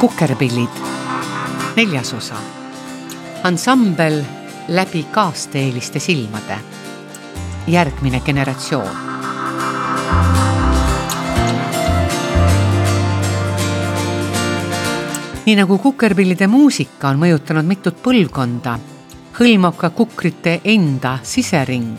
Kukerpillid, 0.00 0.68
neljas 1.76 2.14
osa. 2.14 2.34
ansambel 3.42 4.24
läbi 4.68 5.02
kaasteeliste 5.02 5.98
silmade. 5.98 6.58
järgmine 7.66 8.20
generatsioon. 8.20 8.96
nii 15.46 15.56
nagu 15.56 15.78
kukerpillide 15.78 16.46
muusika 16.46 17.08
on 17.08 17.20
mõjutanud 17.20 17.68
mitut 17.68 18.00
põlvkonda, 18.02 18.78
hõlmab 19.36 19.76
ka 19.76 19.90
kukrite 19.90 20.60
enda 20.64 21.18
sisering, 21.22 21.98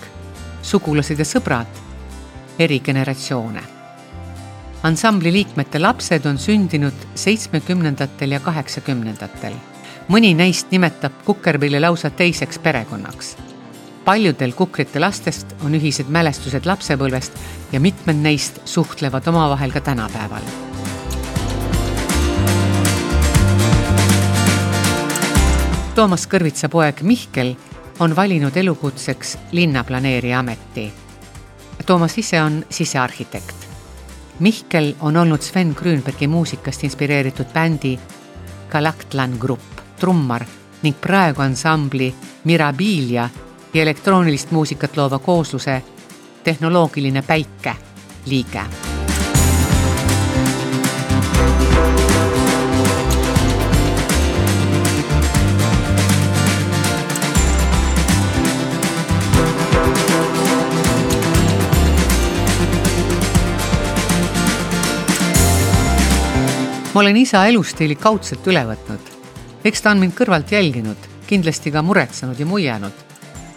sugulased 0.62 1.20
ja 1.20 1.26
sõbrad, 1.26 1.70
eri 2.60 2.80
generatsioone 2.80 3.81
ansambli 4.84 5.32
liikmete 5.32 5.80
lapsed 5.80 6.26
on 6.26 6.38
sündinud 6.38 7.06
seitsmekümnendatel 7.16 8.32
ja 8.32 8.40
kaheksakümnendatel. 8.40 9.54
mõni 10.10 10.34
neist 10.36 10.72
nimetab 10.72 11.14
Kukerpilli 11.26 11.80
lausa 11.80 12.10
teiseks 12.10 12.60
perekonnaks. 12.60 13.38
paljudel 14.06 14.52
Kukrite 14.52 15.00
lastest 15.00 15.56
on 15.66 15.76
ühised 15.76 16.10
mälestused 16.10 16.66
lapsepõlvest 16.66 17.38
ja 17.72 17.80
mitmed 17.80 18.16
neist 18.16 18.60
suhtlevad 18.66 19.28
omavahel 19.28 19.72
ka 19.72 19.82
tänapäeval. 19.82 20.42
Toomas 25.96 26.28
Kõrvitsa 26.28 26.70
poeg 26.70 27.02
Mihkel 27.02 27.56
on 28.00 28.16
valinud 28.16 28.58
elukutseks 28.58 29.38
linnaplaneerija 29.52 30.40
ameti. 30.40 30.92
Toomas 31.86 32.18
ise 32.18 32.42
on 32.42 32.66
sisearhitekt 32.70 33.61
Mihkel 34.42 34.96
on 35.00 35.18
olnud 35.18 35.42
Sven 35.42 35.76
Grünbergi 35.78 36.28
muusikast 36.28 36.84
inspireeritud 36.84 37.46
bändi 37.54 38.00
Galactlan 38.70 39.36
Grupp 39.40 39.82
trummar 40.00 40.46
ning 40.82 40.98
praegu 41.02 41.42
ansambli 41.46 42.10
Mirabilia 42.44 43.30
ja 43.74 43.82
elektroonilist 43.82 44.52
muusikat 44.52 44.98
loova 44.98 45.20
koosluse 45.20 45.84
Tehnoloogiline 46.44 47.22
päike 47.22 47.76
liige 48.26 48.91
ma 66.94 67.00
olen 67.00 67.18
isa 67.18 67.46
elustiili 67.48 67.96
kaudselt 67.96 68.48
üle 68.48 68.64
võtnud. 68.68 69.12
eks 69.64 69.82
ta 69.82 69.92
on 69.92 70.00
mind 70.04 70.16
kõrvalt 70.18 70.52
jälginud, 70.52 71.08
kindlasti 71.28 71.72
ka 71.72 71.82
muretsenud 71.82 72.40
ja 72.40 72.46
muianud. 72.46 72.92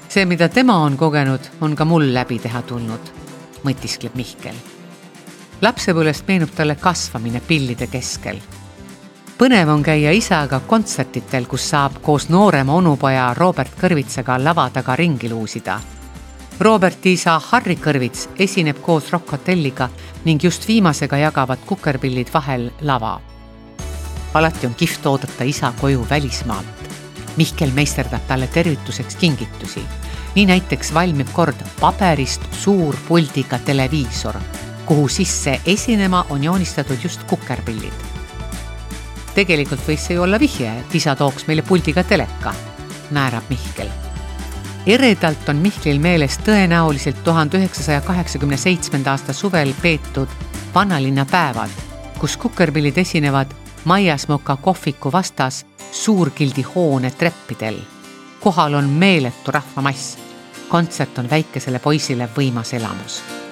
see, 0.09 0.25
mida 0.25 0.49
tema 0.49 0.77
on 0.85 0.97
kogenud, 0.97 1.41
on 1.61 1.75
ka 1.77 1.85
mul 1.85 2.15
läbi 2.15 2.39
teha 2.39 2.63
tulnud, 2.63 3.11
mõtiskleb 3.65 4.15
Mihkel. 4.15 4.55
lapsepõlvest 5.63 6.29
meenub 6.29 6.51
talle 6.55 6.77
kasvamine 6.77 7.41
pillide 7.41 7.87
keskel. 7.87 8.39
põnev 9.39 9.69
on 9.69 9.83
käia 9.83 10.13
isaga 10.13 10.61
kontsertitel, 10.61 11.47
kus 11.47 11.71
saab 11.71 11.99
koos 12.03 12.29
noorema 12.29 12.73
onupoja 12.75 13.35
Robert 13.35 13.75
Kõrvitsaga 13.81 14.39
lava 14.45 14.71
taga 14.71 14.97
ringi 14.97 15.29
luusida 15.29 15.81
Roberti 16.61 17.17
isa 17.19 17.33
Harri 17.43 17.75
Kõrvits 17.83 18.29
esineb 18.39 18.79
koos 18.83 19.09
Rock 19.11 19.33
Hotelliga 19.35 19.89
ning 20.25 20.43
just 20.43 20.69
viimasega 20.69 21.19
jagavad 21.19 21.65
kukerpillid 21.67 22.31
vahel 22.31 22.69
lava. 22.87 23.21
alati 24.35 24.67
on 24.67 24.75
kihvt 24.75 25.07
oodata 25.07 25.45
isa 25.45 25.73
koju 25.81 26.07
välismaalt. 26.11 26.89
Mihkel 27.37 27.71
meisterdab 27.75 28.23
talle 28.29 28.47
tervituseks 28.47 29.17
kingitusi. 29.17 29.83
nii 30.35 30.47
näiteks 30.47 30.95
valmib 30.95 31.29
kord 31.33 31.57
paberist 31.81 32.43
suur 32.53 32.97
puldiga 33.09 33.59
televiisor, 33.59 34.35
kuhu 34.87 35.09
sisse 35.09 35.61
esinema 35.67 36.27
on 36.31 36.45
joonistatud 36.45 36.99
just 37.03 37.23
kukerpillid. 37.23 37.95
tegelikult 39.35 39.81
võis 39.89 40.07
see 40.07 40.15
ju 40.15 40.23
olla 40.23 40.41
vihje, 40.41 40.71
et 40.71 40.95
isa 40.95 41.17
tooks 41.17 41.47
meile 41.47 41.63
puldiga 41.63 42.05
teleka, 42.05 42.55
määrab 43.11 43.43
Mihkel 43.51 44.04
eredalt 44.87 45.49
on 45.49 45.57
Mihklil 45.57 45.99
meeles 45.99 46.39
tõenäoliselt 46.45 47.23
tuhande 47.25 47.59
üheksasaja 47.59 48.01
kaheksakümne 48.01 48.57
seitsmenda 48.57 49.11
aasta 49.11 49.33
suvel 49.33 49.73
peetud 49.83 50.29
vanalinna 50.75 51.27
päevad, 51.31 51.71
kus 52.19 52.37
kukerpillid 52.37 52.99
esinevad 52.99 53.55
Maia 53.85 54.17
Smoka 54.17 54.57
kohviku 54.57 55.13
vastas 55.13 55.67
Suurgildi 55.93 56.63
hoone 56.63 57.11
treppidel. 57.11 57.77
kohal 58.41 58.75
on 58.75 58.85
meeletu 58.85 59.51
rahvamass. 59.51 60.19
kontsert 60.69 61.19
on 61.19 61.31
väikesele 61.31 61.79
poisile 61.79 62.29
võimas 62.37 62.75
elamus 62.75 63.44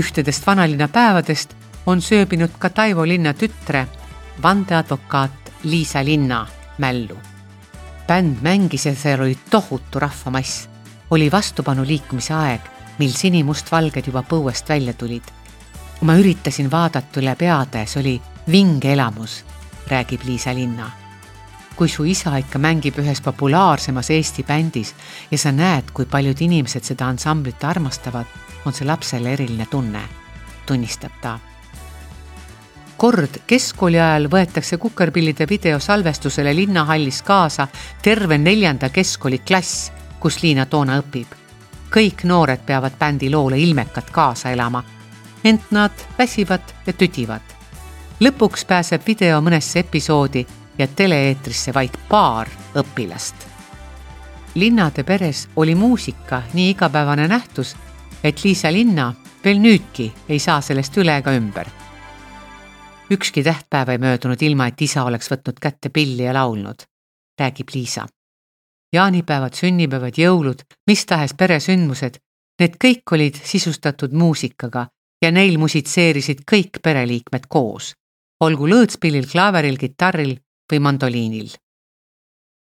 ühtedest 0.00 0.46
vanalinna 0.46 0.88
päevadest 0.88 1.54
on 1.86 2.02
sööbinud 2.02 2.56
ka 2.58 2.70
Taivo 2.70 3.06
linna 3.08 3.32
tütre, 3.34 3.86
vandeadvokaat 4.42 5.52
Liisa 5.62 6.04
Linna 6.04 6.46
mällu. 6.78 7.16
bänd 8.08 8.36
mängis 8.42 8.86
ja 8.86 8.94
seal 8.94 9.20
oli 9.20 9.38
tohutu 9.50 10.00
rahvamass. 10.00 10.68
oli 11.10 11.30
vastupanu 11.32 11.86
liikumise 11.86 12.34
aeg, 12.34 12.60
mil 12.98 13.12
sinimustvalged 13.12 14.06
juba 14.06 14.22
põuest 14.22 14.68
välja 14.68 14.92
tulid. 14.92 15.24
ma 16.00 16.14
üritasin 16.14 16.70
vaadata 16.70 17.20
üle 17.20 17.36
peade, 17.36 17.86
see 17.86 18.00
oli 18.00 18.22
vinge 18.50 18.92
elamus, 18.92 19.44
räägib 19.86 20.24
Liisa 20.24 20.54
Linna 20.54 20.99
kui 21.80 21.88
su 21.88 22.04
isa 22.04 22.34
ikka 22.36 22.58
mängib 22.60 22.98
ühes 23.00 23.22
populaarsemas 23.24 24.10
Eesti 24.12 24.42
bändis 24.44 24.90
ja 25.30 25.38
sa 25.40 25.48
näed, 25.48 25.94
kui 25.96 26.04
paljud 26.04 26.42
inimesed 26.44 26.84
seda 26.84 27.06
ansamblit 27.08 27.64
armastavad, 27.64 28.26
on 28.68 28.76
see 28.76 28.84
lapsele 28.84 29.32
eriline 29.32 29.64
tunne, 29.70 30.02
tunnistab 30.68 31.16
ta. 31.22 31.38
kord 33.00 33.40
keskkooli 33.46 33.96
ajal 33.96 34.28
võetakse 34.28 34.76
kukerpillide 34.76 35.48
videosalvestusele 35.48 36.52
linnahallis 36.56 37.22
kaasa 37.22 37.68
terve 38.02 38.38
neljanda 38.38 38.92
keskkooli 38.92 39.38
klass, 39.38 39.88
kus 40.20 40.42
Liina 40.42 40.66
toona 40.66 41.00
õpib. 41.00 41.32
kõik 41.96 42.28
noored 42.28 42.60
peavad 42.66 43.00
bändi 43.00 43.30
loole 43.30 43.58
ilmekalt 43.58 44.10
kaasa 44.10 44.50
elama, 44.50 44.84
ent 45.44 45.70
nad 45.70 46.08
väsivad 46.18 46.76
ja 46.86 46.92
tüdivad. 46.92 47.56
lõpuks 48.20 48.66
pääseb 48.66 49.06
video 49.06 49.40
mõnesse 49.40 49.78
episoodi 49.78 50.46
ja 50.80 50.88
tele-eetrisse 50.88 51.74
vaid 51.76 51.96
paar 52.08 52.48
õpilast 52.80 53.50
linnade 54.54 55.04
peres 55.04 55.48
oli 55.56 55.74
muusika 55.74 56.42
nii 56.52 56.70
igapäevane 56.70 57.28
nähtus, 57.28 57.76
et 58.24 58.44
Liisa 58.44 58.72
Linna 58.72 59.14
veel 59.44 59.58
nüüdki 59.58 60.12
ei 60.28 60.38
saa 60.38 60.60
sellest 60.60 60.96
üle 60.96 61.16
ega 61.16 61.32
ümber. 61.32 61.66
ükski 63.10 63.42
tähtpäev 63.42 63.88
ei 63.88 63.98
möödunud 63.98 64.42
ilma, 64.42 64.66
et 64.66 64.82
isa 64.82 65.04
oleks 65.04 65.30
võtnud 65.30 65.58
kätte 65.60 65.88
pilli 65.88 66.22
ja 66.22 66.34
laulnud, 66.34 66.82
räägib 67.40 67.68
Liisa. 67.74 68.06
jaanipäevad, 68.92 69.54
sünnipäevad, 69.54 70.18
jõulud, 70.18 70.62
mis 70.86 71.06
tahes 71.06 71.34
peresündmused, 71.34 72.18
need 72.60 72.76
kõik 72.84 73.12
olid 73.12 73.34
sisustatud 73.44 74.12
muusikaga 74.12 74.86
ja 75.22 75.30
neil 75.30 75.58
musitseerisid 75.58 76.42
kõik 76.52 76.82
pereliikmed 76.82 77.46
koos, 77.48 77.94
olgu 78.40 78.66
lõõtspillil, 78.68 79.26
klaaveril, 79.30 79.78
kitarril 79.78 80.36
või 80.70 80.80
mandoliinil 80.86 81.50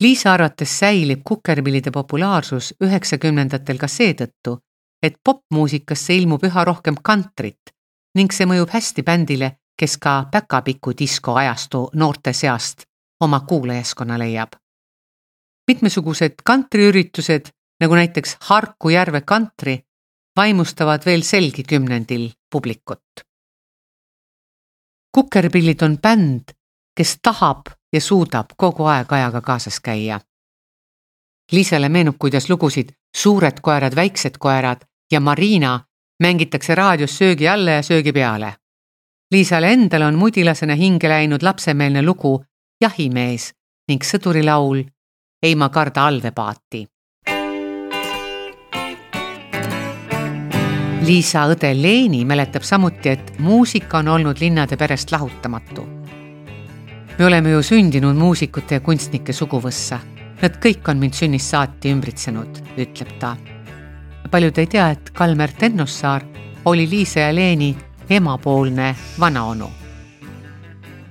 Liisa 0.04 0.34
arvates 0.34 0.80
säilib 0.80 1.22
kukerpillide 1.24 1.92
populaarsus 1.92 2.74
üheksakümnendatel 2.84 3.78
ka 3.80 3.88
seetõttu, 3.88 4.58
et 5.04 5.16
popmuusikasse 5.24 6.16
ilmub 6.18 6.44
üha 6.44 6.66
rohkem 6.66 6.98
kantrit 7.04 7.72
ning 8.18 8.34
see 8.36 8.48
mõjub 8.50 8.74
hästi 8.74 9.04
bändile, 9.08 9.50
kes 9.80 9.96
ka 9.98 10.26
päkapiku 10.32 10.92
disko 11.00 11.36
ajastu 11.40 11.86
noorte 11.94 12.34
seast 12.34 12.84
oma 13.22 13.40
kuulajaskonna 13.48 14.18
leiab. 14.20 14.50
mitmesugused 15.68 16.44
kantriüritused, 16.44 17.46
nagu 17.80 17.96
näiteks 17.96 18.38
Harku 18.50 18.90
järve 18.90 19.22
kantri, 19.22 19.78
vaimustavad 20.36 21.06
veel 21.06 21.22
selgi 21.22 21.64
kümnendil 21.64 22.32
publikut. 22.52 23.24
kukerpillid 25.12 25.82
on 25.82 25.98
bänd, 25.98 26.44
kes 26.98 27.18
tahab 27.22 27.72
ja 27.94 28.02
suudab 28.02 28.46
kogu 28.58 28.86
aeg 28.86 29.12
ajaga 29.14 29.42
kaasas 29.42 29.80
käia. 29.80 30.20
Liisale 31.52 31.90
meenub, 31.90 32.16
kuidas 32.20 32.50
lugusid 32.50 32.90
suured 33.18 33.60
koerad, 33.62 33.96
väiksed 33.96 34.38
koerad 34.40 34.86
ja 35.12 35.20
Marina 35.20 35.80
mängitakse 36.24 36.76
raadios 36.76 37.18
söögi 37.18 37.48
alla 37.48 37.72
ja 37.72 37.84
söögi 37.84 38.14
peale. 38.14 38.54
Liisale 39.32 39.74
endale 39.74 40.06
on 40.06 40.16
mudilasena 40.16 40.76
hinge 40.76 41.10
läinud 41.10 41.44
lapsemeelne 41.44 42.02
lugu 42.02 42.44
Jahimees 42.82 43.54
ning 43.88 44.04
sõdurilaul 44.04 44.84
Ei 45.44 45.56
ma 45.56 45.68
karda 45.70 46.06
allveepaati. 46.08 46.86
Liisa 51.04 51.42
õde 51.52 51.74
Leeni 51.76 52.24
mäletab 52.24 52.64
samuti, 52.64 53.10
et 53.12 53.34
muusika 53.44 54.00
on 54.00 54.08
olnud 54.08 54.40
linnade 54.40 54.78
perest 54.80 55.12
lahutamatu. 55.12 55.93
Me 57.20 57.26
oleme 57.26 57.50
ju 57.50 57.64
sündinud 57.64 58.16
muusikute 58.16 58.76
ja 58.76 58.82
kunstnike 58.82 59.34
suguvõssa. 59.34 60.00
Nad 60.42 60.58
kõik 60.64 60.90
on 60.92 61.00
mind 61.00 61.16
sünnist 61.16 61.54
saati 61.54 61.92
ümbritsenud, 61.94 62.62
ütleb 62.78 63.18
ta. 63.20 63.36
paljud 64.32 64.58
ei 64.58 64.68
tea, 64.68 64.90
et 64.90 65.10
Kalmer 65.14 65.52
Tennossaar 65.52 66.24
oli 66.66 66.88
Liisa 66.90 67.20
ja 67.20 67.36
Leeni 67.36 67.76
emapoolne 68.10 68.96
vanaonu. 69.20 69.70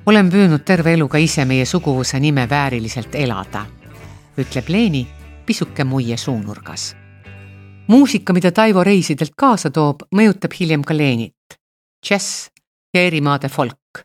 olen 0.06 0.30
püüdnud 0.30 0.64
terve 0.64 0.92
elu 0.92 1.08
ka 1.08 1.18
ise 1.18 1.44
meie 1.44 1.64
suguvõsa 1.64 2.18
nime 2.20 2.48
vääriliselt 2.48 3.14
elada, 3.14 3.66
ütleb 4.38 4.68
Leeni 4.68 5.06
pisuke 5.46 5.84
muie 5.84 6.16
suunurgas 6.16 6.94
muusika, 7.92 8.32
mida 8.32 8.52
Taivo 8.52 8.84
reisidelt 8.84 9.34
kaasa 9.36 9.70
toob, 9.70 10.06
mõjutab 10.16 10.54
hiljem 10.58 10.84
ka 10.84 10.96
Leenit. 10.96 11.58
džäss 12.06 12.48
ja 12.94 13.02
erimaade 13.02 13.48
folk, 13.48 14.04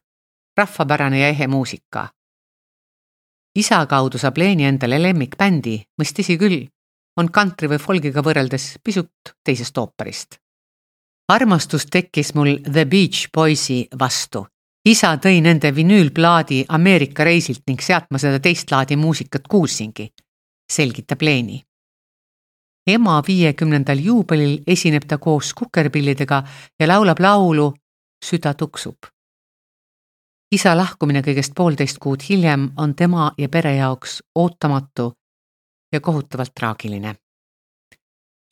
rahvapärane 0.57 1.19
ja 1.19 1.27
ehe 1.27 1.48
muusika. 1.48 2.09
isa 3.56 3.86
kaudu 3.86 4.18
saab 4.18 4.38
Leeni 4.38 4.65
endale 4.65 5.01
lemmikbändi, 5.01 5.77
mis 5.98 6.13
tõsi 6.13 6.38
küll, 6.38 6.68
on 7.18 7.31
kantri 7.31 7.68
või 7.68 7.80
folgiga 7.81 8.21
võrreldes 8.21 8.77
pisut 8.83 9.33
teisest 9.44 9.77
ooperist. 9.77 10.38
armastus 11.27 11.86
tekkis 11.86 12.33
mul 12.33 12.57
The 12.63 12.86
Beach 12.86 13.30
Boysi 13.33 13.88
vastu. 14.00 14.48
isa 14.86 15.15
tõi 15.18 15.42
nende 15.42 15.75
vinüülplaadi 15.75 16.65
Ameerika 16.68 17.24
reisilt 17.24 17.63
ning 17.68 17.81
sealt 17.81 18.12
ma 18.12 18.18
seda 18.18 18.39
teist 18.39 18.71
laadi 18.71 18.95
muusikat 18.95 19.48
kuulsingi, 19.48 20.13
selgitab 20.71 21.21
Leeni 21.21 21.68
ema 22.88 23.21
viiekümnendal 23.27 24.00
juubelil 24.00 24.63
esineb 24.68 25.06
ta 25.07 25.18
koos 25.18 25.53
kukerpillidega 25.53 26.44
ja 26.80 26.88
laulab 26.88 27.19
laulu 27.19 27.74
Süda 28.25 28.53
tuksub. 28.53 28.98
Isa 30.51 30.77
lahkumine 30.77 31.21
kõigest 31.21 31.55
poolteist 31.55 31.97
kuud 31.99 32.23
hiljem 32.29 32.69
on 32.77 32.95
tema 32.95 33.31
ja 33.38 33.49
pere 33.49 33.75
jaoks 33.75 34.21
ootamatu 34.35 35.13
ja 35.91 36.01
kohutavalt 36.01 36.53
traagiline. 36.55 37.15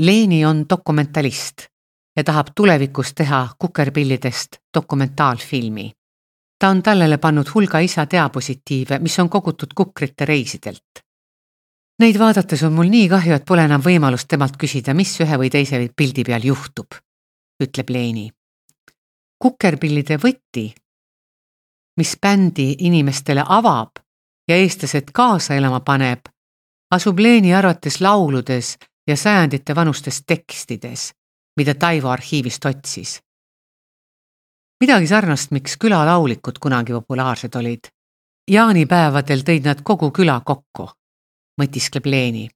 Leeni 0.01 0.45
on 0.45 0.65
dokumentalist 0.69 1.67
ja 2.17 2.23
tahab 2.23 2.47
tulevikus 2.55 3.13
teha 3.13 3.47
kukerpillidest 3.59 4.57
dokumentaalfilmi. 4.77 5.91
ta 6.59 6.69
on 6.69 6.83
tallele 6.83 7.17
pannud 7.17 7.47
hulga 7.53 7.79
isa 7.79 8.07
diapositiive, 8.11 8.99
mis 8.99 9.19
on 9.19 9.29
kogutud 9.29 9.73
kukrite 9.75 10.25
reisidelt 10.25 11.05
Neid 11.95 12.17
vaadates 12.19 12.59
on 12.67 12.73
mul 12.75 12.89
nii 12.91 13.07
kahju, 13.07 13.37
et 13.37 13.45
pole 13.47 13.63
enam 13.63 13.79
võimalust 13.83 14.27
temalt 14.27 14.57
küsida, 14.59 14.91
mis 14.93 15.13
ühe 15.23 15.37
või 15.39 15.47
teise 15.51 15.77
pildi 15.95 16.25
peal 16.27 16.43
juhtub, 16.43 16.97
ütleb 17.63 17.93
Leeni. 17.95 18.31
kukerpillide 19.39 20.17
võti, 20.19 20.73
mis 21.97 22.17
bändi 22.21 22.75
inimestele 22.79 23.43
avab 23.47 23.89
ja 24.47 24.55
eestlased 24.55 25.11
kaasa 25.13 25.55
elama 25.55 25.79
paneb, 25.79 26.25
asub 26.91 27.19
Leeni 27.19 27.53
arvates 27.53 28.01
lauludes 28.01 28.77
ja 29.07 29.17
sajandite 29.17 29.75
vanustes 29.75 30.23
tekstides, 30.27 31.13
mida 31.57 31.75
Taivo 31.75 32.09
arhiivist 32.09 32.65
otsis. 32.65 33.21
midagi 34.81 35.07
sarnast, 35.07 35.51
miks 35.51 35.77
külalaulikud 35.77 36.59
kunagi 36.59 36.93
populaarsed 36.93 37.55
olid. 37.55 37.79
jaanipäevadel 38.51 39.39
tõid 39.39 39.63
nad 39.65 39.81
kogu 39.83 40.11
küla 40.11 40.41
kokku 40.45 40.89
mõtiskleb 41.61 42.05
Leeni. 42.05 42.49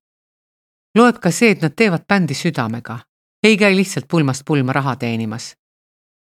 loeb 0.97 1.19
ka 1.19 1.31
see, 1.31 1.51
et 1.51 1.61
nad 1.61 1.75
teevad 1.75 2.05
bändi 2.07 2.33
südamega, 2.33 2.99
ei 3.43 3.57
käi 3.57 3.75
lihtsalt 3.75 4.07
pulmast 4.07 4.45
pulma 4.45 4.73
raha 4.73 4.95
teenimas. 4.95 5.55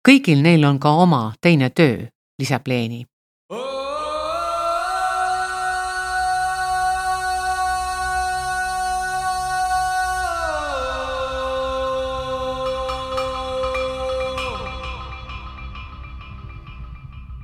kõigil 0.07 0.41
neil 0.41 0.65
on 0.65 0.79
ka 0.79 0.89
oma 0.89 1.33
teine 1.41 1.69
töö, 1.69 2.07
lisab 2.39 2.67
Leeni 2.67 3.05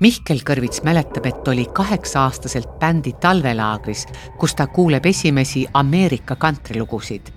Mihkel 0.02 0.40
Kõrvits 0.42 0.82
mäletab, 0.82 1.28
et 1.30 1.48
oli 1.48 1.68
kaheksa-aastaselt 1.78 2.80
bändi 2.82 3.12
talvelaagris, 3.22 4.08
kus 4.42 4.56
ta 4.58 4.66
kuuleb 4.68 5.06
esimesi 5.06 5.68
Ameerika 5.78 6.36
kantrilugusid. 6.42 7.30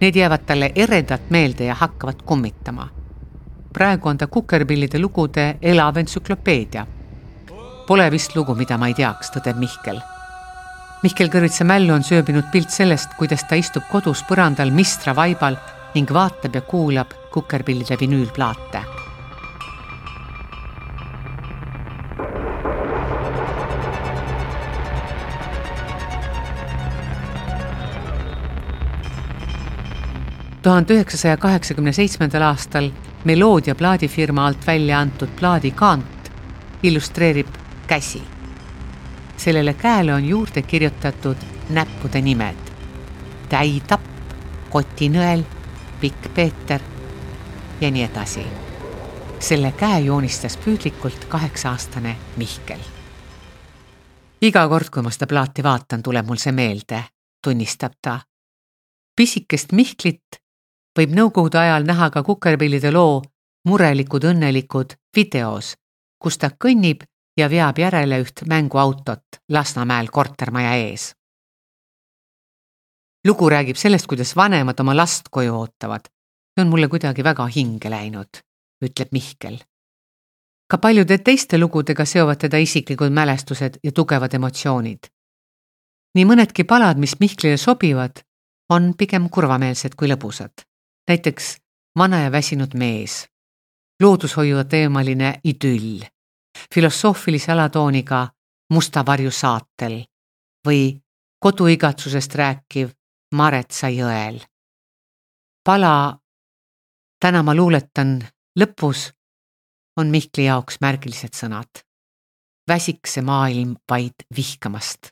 Need 0.00 0.18
jäävad 0.18 0.42
talle 0.46 0.72
eredalt 0.74 1.30
meelde 1.30 1.70
ja 1.70 1.74
hakkavad 1.74 2.22
kummitama. 2.26 2.88
praegu 3.72 4.08
on 4.08 4.18
ta 4.18 4.26
Kukerpillide 4.26 4.98
lugude 4.98 5.58
elav 5.62 5.96
entsüklopeedia. 5.96 6.86
Pole 7.88 8.10
vist 8.10 8.34
lugu, 8.36 8.52
mida 8.52 8.76
ma 8.76 8.90
ei 8.90 8.94
teaks, 8.94 9.30
tõdeb 9.32 9.56
Mihkel. 9.56 9.96
Mihkel 11.00 11.30
Kõrvitsa 11.32 11.64
mällu 11.64 11.94
on 11.94 12.02
sööbinud 12.04 12.50
pilt 12.52 12.68
sellest, 12.68 13.14
kuidas 13.16 13.46
ta 13.48 13.56
istub 13.56 13.86
kodus 13.88 14.20
põrandal 14.28 14.68
Mistra 14.76 15.14
vaibal 15.16 15.56
ning 15.94 16.10
vaatab 16.12 16.58
ja 16.58 16.60
kuulab 16.68 17.14
Kukerpillide 17.32 17.96
vinüülplaate 17.96 18.82
tuhande 30.62 30.92
üheksasaja 30.98 31.38
kaheksakümne 31.40 31.94
seitsmendal 31.96 32.44
aastal 32.50 32.90
Meloodia 33.24 33.72
plaadifirma 33.74 34.44
alt 34.50 34.66
välja 34.66 35.00
antud 35.00 35.32
plaadikaant 35.40 36.30
illustreerib 36.82 37.48
käsi. 37.88 38.22
sellele 39.36 39.74
käele 39.74 40.14
on 40.14 40.24
juurde 40.24 40.62
kirjutatud 40.62 41.36
näppude 41.70 42.20
nimed. 42.20 42.56
täitapp, 43.48 44.04
kotinõel, 44.70 45.42
pikk 46.00 46.34
Peeter 46.34 46.80
ja 47.80 47.90
nii 47.90 48.02
edasi. 48.02 48.46
selle 49.38 49.72
käe 49.72 50.00
joonistas 50.00 50.56
püüdlikult 50.56 51.24
kaheksa-aastane 51.28 52.16
Mihkel. 52.36 52.80
iga 54.42 54.68
kord, 54.68 54.90
kui 54.90 55.02
ma 55.02 55.10
seda 55.10 55.26
plaati 55.26 55.62
vaatan, 55.62 56.02
tuleb 56.02 56.26
mul 56.26 56.36
see 56.36 56.52
meelde, 56.52 57.04
tunnistab 57.44 57.92
ta. 58.02 58.20
pisikest 59.16 59.72
Mihklit 59.72 60.42
võib 60.98 61.14
nõukogude 61.14 61.58
ajal 61.58 61.84
näha 61.88 62.10
ka 62.10 62.22
kukerpillide 62.22 62.92
loo 62.92 63.22
Murelikud 63.64 64.24
õnnelikud 64.24 64.94
videos, 65.16 65.74
kus 66.18 66.38
ta 66.38 66.50
kõnnib 66.64 67.02
ja 67.38 67.48
veab 67.50 67.78
järele 67.78 68.20
üht 68.24 68.42
mänguautot 68.46 69.40
Lasnamäel 69.48 70.10
kortermaja 70.12 70.74
ees. 70.74 71.14
lugu 73.26 73.48
räägib 73.50 73.76
sellest, 73.76 74.06
kuidas 74.06 74.36
vanemad 74.36 74.80
oma 74.80 74.96
last 74.96 75.28
koju 75.30 75.54
ootavad. 75.54 76.00
see 76.54 76.64
on 76.64 76.68
mulle 76.68 76.88
kuidagi 76.88 77.24
väga 77.24 77.46
hinge 77.46 77.90
läinud, 77.90 78.42
ütleb 78.84 79.08
Mihkel. 79.12 79.58
ka 80.70 80.78
paljude 80.78 81.18
teiste 81.18 81.58
lugudega 81.58 82.04
seovad 82.04 82.38
teda 82.38 82.58
isiklikud 82.58 83.10
mälestused 83.10 83.78
ja 83.84 83.92
tugevad 83.92 84.34
emotsioonid. 84.34 85.06
nii 86.14 86.24
mõnedki 86.24 86.64
palad, 86.64 86.98
mis 86.98 87.20
Mihklile 87.20 87.56
sobivad, 87.56 88.20
on 88.68 88.94
pigem 88.98 89.30
kurvameelsed 89.30 89.94
kui 89.94 90.08
lõbusad 90.08 90.68
näiteks 91.08 91.56
Vana 91.98 92.20
ja 92.20 92.32
väsinud 92.32 92.74
mees, 92.74 93.26
loodushoiu 94.02 94.64
teemaline 94.64 95.40
idüll, 95.44 96.04
filosoofilise 96.74 97.52
alatooniga 97.52 98.28
Musta 98.70 99.00
varju 99.06 99.30
saatel 99.30 100.04
või 100.66 101.00
koduigatsusest 101.40 102.34
rääkiv 102.34 102.90
Maretsa 103.34 103.88
jõel. 103.88 104.40
pala 105.64 106.18
Täna 107.18 107.42
ma 107.42 107.50
luuletan 107.54 108.20
lõpus 108.60 109.08
on 109.98 110.10
Mihkli 110.14 110.44
jaoks 110.44 110.78
märgilised 110.80 111.34
sõnad. 111.34 111.82
väsik 112.68 113.06
see 113.06 113.22
maailm 113.22 113.74
vaid 113.90 114.22
vihkamast. 114.36 115.10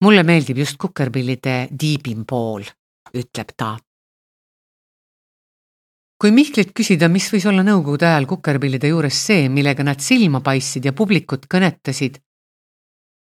mulle 0.00 0.22
meeldib 0.22 0.58
just 0.58 0.76
kukerpillide 0.78 1.68
tiibim 1.78 2.24
pool, 2.26 2.62
ütleb 3.14 3.54
ta 3.56 3.78
kui 6.20 6.32
Mihklilt 6.32 6.72
küsida, 6.76 7.08
mis 7.12 7.28
võis 7.32 7.44
olla 7.48 7.64
nõukogude 7.66 8.06
ajal 8.08 8.26
kukerpillide 8.28 8.88
juures 8.88 9.18
see, 9.28 9.48
millega 9.52 9.84
nad 9.84 10.00
silma 10.00 10.40
paistsid 10.44 10.88
ja 10.88 10.94
publikut 10.96 11.44
kõnetasid, 11.52 12.20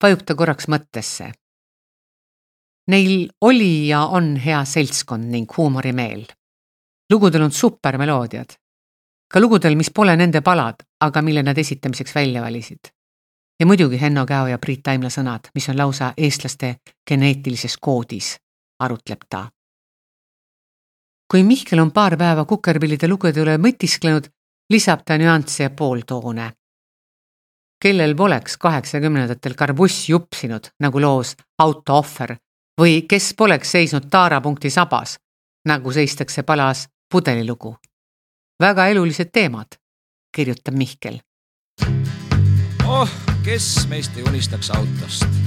vajub 0.02 0.24
ta 0.24 0.36
korraks 0.36 0.70
mõttesse. 0.72 1.32
Neil 2.92 3.30
oli 3.42 3.88
ja 3.90 4.06
on 4.14 4.36
hea 4.38 4.62
seltskond 4.66 5.26
ning 5.32 5.50
huumorimeel. 5.58 6.26
lugudel 7.12 7.42
on 7.42 7.52
supermeloodiad. 7.52 8.54
ka 9.34 9.40
lugudel, 9.40 9.76
mis 9.76 9.90
pole 9.90 10.16
nende 10.16 10.42
palad, 10.42 10.76
aga 11.00 11.22
mille 11.22 11.44
nad 11.44 11.58
esitamiseks 11.58 12.16
välja 12.16 12.42
valisid. 12.42 12.80
ja 13.60 13.66
muidugi 13.66 14.02
Henno 14.02 14.26
Käo 14.26 14.48
ja 14.48 14.58
Priit 14.58 14.84
Taimla 14.84 15.10
sõnad, 15.10 15.50
mis 15.56 15.70
on 15.70 15.78
lausa 15.78 16.14
eestlaste 16.18 16.76
geneetilises 17.10 17.78
koodis, 17.78 18.38
arutleb 18.80 19.26
ta. 19.30 19.55
Kui 21.32 21.44
Mihkel 21.44 21.80
on 21.80 21.92
paar 21.92 22.18
päeva 22.18 22.46
kukerpillide 22.46 23.08
lugude 23.08 23.42
üle 23.42 23.58
mõtisklenud, 23.58 24.30
lisab 24.70 25.02
ta 25.06 25.18
nüansse 25.18 25.64
ja 25.64 25.70
pooltoone 25.70 26.52
kellel 27.86 28.16
poleks 28.16 28.58
kaheksakümnendatel 28.58 29.54
karbussi 29.54 30.12
jupsinud, 30.12 30.72
nagu 30.80 31.02
loos 31.02 31.36
Auto 31.62 32.00
ohver 32.00 32.36
või 32.82 33.04
kes 33.10 33.34
poleks 33.38 33.72
seisnud 33.72 34.10
taarapunkti 34.12 34.70
sabas, 34.74 35.20
nagu 35.70 35.92
seistakse 35.92 36.44
palas 36.44 36.88
pudelilugu. 37.12 37.76
väga 38.62 38.88
elulised 38.88 39.30
teemad, 39.32 39.68
kirjutab 40.36 40.74
Mihkel. 40.74 41.20
oh, 42.88 43.10
kes 43.44 43.88
meist 43.90 44.18
ei 44.18 44.24
unistaks 44.24 44.72
autost 44.72 45.45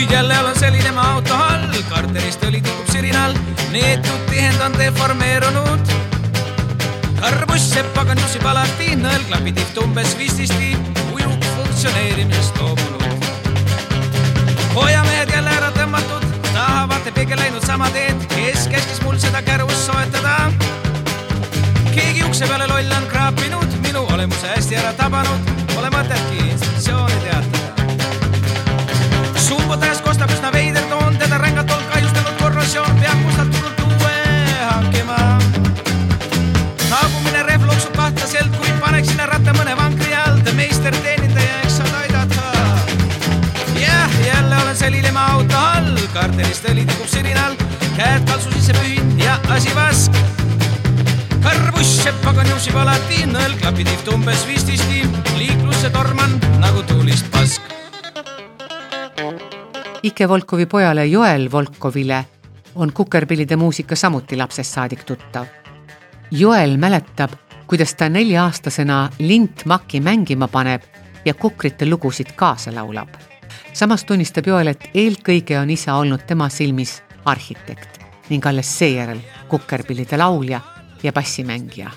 nüüd 0.00 0.10
jälle 0.10 0.40
olen 0.40 0.58
selline 0.58 0.90
maa 0.90 1.14
auto 1.14 1.34
all, 1.34 1.74
karterist 1.88 2.44
õli 2.46 2.62
tikub 2.64 2.88
sirinal, 2.88 3.34
neetud 3.72 4.22
tihend 4.30 4.62
on 4.64 4.76
deformeerunud. 4.78 5.92
Karbuss 7.18 7.66
sepaga 7.74 8.16
niusib 8.16 8.46
alati, 8.48 8.94
nõelklapid 8.96 9.58
tiht 9.60 9.80
umbes 9.82 10.14
vististi, 10.16 10.70
ujuk 11.12 11.44
funktsioneerimisest 11.56 12.62
loobunud. 12.62 13.28
hoiamehed 14.78 15.34
jälle 15.36 15.52
ära 15.58 15.68
tõmmatud, 15.76 16.24
tahavad 16.48 17.12
pigem 17.14 17.44
läinud 17.44 17.66
sama 17.66 17.92
teed, 17.92 18.24
kes 18.32 18.68
käskis 18.72 19.04
mul 19.04 19.20
seda 19.20 19.42
kärust 19.42 19.84
soetada. 19.84 20.52
keegi 21.92 22.24
ukse 22.24 22.48
peale 22.48 22.72
loll 22.72 22.96
on 23.02 23.08
kraapinud, 23.12 23.80
minu 23.84 24.06
olemuse 24.08 24.48
hästi 24.56 24.80
ära 24.80 24.96
tabanud, 24.96 25.49
kartelist 46.14 46.66
õli 46.70 46.84
tikub 46.88 47.08
sirinal, 47.10 47.54
käed 47.96 48.26
kaltsu 48.28 48.52
sisse 48.54 48.74
pühin 48.78 49.12
ja 49.20 49.36
asi 49.54 49.74
vask. 49.74 50.16
karbuss 51.42 52.02
seppaga 52.04 52.44
niusib 52.48 52.76
alati, 52.76 53.22
nõlklapid 53.30 53.88
ihtu 53.94 54.14
umbes 54.14 54.42
vististi, 54.48 55.04
liiklusse 55.38 55.90
torman 55.90 56.36
nagu 56.60 56.82
tuulist 56.82 57.30
pask. 57.30 57.62
Ike 60.02 60.28
Volkovi 60.28 60.66
pojale 60.66 61.06
Joel 61.06 61.50
Volkovile 61.52 62.24
on 62.74 62.92
kukerpillide 62.92 63.56
muusika 63.56 63.96
samuti 63.96 64.36
lapsest 64.36 64.72
saadik 64.72 65.04
tuttav 65.04 65.46
Joel 66.30 66.76
mäletab, 66.76 67.30
kuidas 67.66 67.94
ta 67.94 68.08
nelja-aastasena 68.08 69.08
lintmaki 69.18 70.00
mängima 70.00 70.48
paneb 70.48 70.82
ja 71.24 71.34
kukrite 71.34 71.86
lugusid 71.90 72.32
kaasa 72.36 72.74
laulab. 72.74 73.29
Samas 73.72 74.04
tunnistab 74.04 74.46
Joel, 74.46 74.72
et 74.72 74.90
eelkõige 74.94 75.58
on 75.60 75.70
isa 75.70 75.94
olnud 75.94 76.26
tema 76.26 76.48
silmis 76.48 77.00
arhitekt 77.24 77.98
ning 78.30 78.46
alles 78.46 78.70
seejärel 78.78 79.18
kukerpillide 79.48 80.18
laulja 80.18 80.60
ja 81.02 81.12
bassimängija. 81.12 81.90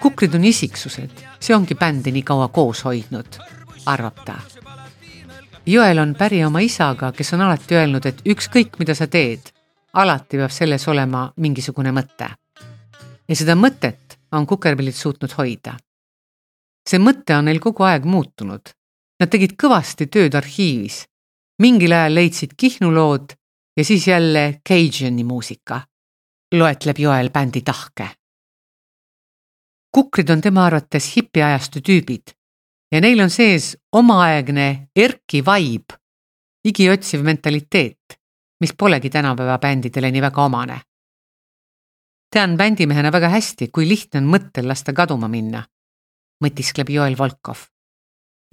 kukrid 0.00 0.34
on 0.34 0.44
isiksused, 0.44 1.10
see 1.40 1.56
ongi 1.56 1.74
bändi 1.74 2.12
nii 2.12 2.22
kaua 2.22 2.48
koos 2.48 2.84
hoidnud, 2.84 3.38
arvab 3.86 4.24
ta. 4.24 4.34
Joel 5.66 5.98
on 5.98 6.14
päri 6.14 6.44
oma 6.44 6.60
isaga, 6.60 7.12
kes 7.12 7.32
on 7.32 7.40
alati 7.40 7.74
öelnud, 7.74 8.06
et 8.06 8.20
ükskõik, 8.28 8.78
mida 8.78 8.94
sa 8.94 9.06
teed, 9.06 9.48
alati 9.92 10.36
peab 10.36 10.52
selles 10.52 10.88
olema 10.88 11.30
mingisugune 11.36 11.92
mõte 11.92 12.28
ja 13.28 13.36
seda 13.36 13.56
mõtet 13.56 14.18
on 14.32 14.46
kukerpillid 14.46 14.96
suutnud 14.96 15.32
hoida. 15.38 15.76
see 16.88 17.00
mõte 17.00 17.36
on 17.36 17.46
neil 17.48 17.60
kogu 17.60 17.82
aeg 17.82 18.04
muutunud. 18.04 18.60
Nad 19.20 19.30
tegid 19.30 19.54
kõvasti 19.62 20.06
tööd 20.06 20.34
arhiivis. 20.34 21.04
mingil 21.62 21.92
ajal 21.92 22.14
leidsid 22.14 22.54
Kihnu 22.56 22.90
lood 22.94 23.32
ja 23.76 23.84
siis 23.84 24.08
jälle 24.08 24.60
Cajuani 24.68 25.24
muusika, 25.24 25.80
loetleb 26.54 26.98
Joel 26.98 27.30
bändi 27.30 27.62
tahke. 27.62 28.08
kukrid 29.94 30.30
on 30.30 30.40
tema 30.40 30.66
arvates 30.66 31.16
hipiajastu 31.16 31.78
tüübid 31.78 32.34
ja 32.92 33.00
neil 33.00 33.20
on 33.20 33.30
sees 33.30 33.76
omaaegne 33.92 34.88
erki 34.96 35.42
vibe, 35.42 35.94
igiotsiv 36.64 37.22
mentaliteet, 37.22 38.18
mis 38.60 38.74
polegi 38.78 39.10
tänapäeva 39.10 39.58
bändidele 39.58 40.10
nii 40.10 40.22
väga 40.22 40.44
omane 40.44 40.80
tean 42.34 42.56
bändimehena 42.58 43.12
väga 43.14 43.28
hästi, 43.30 43.68
kui 43.70 43.86
lihtne 43.86 44.18
on 44.18 44.26
mõttel 44.32 44.66
lasta 44.66 44.92
kaduma 44.92 45.28
minna, 45.30 45.60
mõtiskleb 46.42 46.90
Joel 46.90 47.14
Volkov. 47.18 47.68